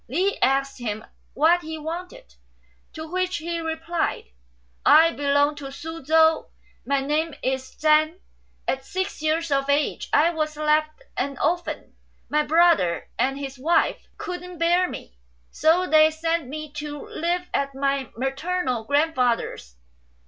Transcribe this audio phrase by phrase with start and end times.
[0.09, 1.05] Li asked him
[1.35, 2.33] what he wanted,
[2.91, 4.25] to which he replied,"
[4.83, 6.45] I belong to Su chou;
[6.87, 8.19] my name is Chan;
[8.67, 11.95] at six years of age I was left an orphan;
[12.29, 15.19] my brother and his wife couldn't bear me,
[15.51, 19.75] so they sent me to live at my maternal grandfather's.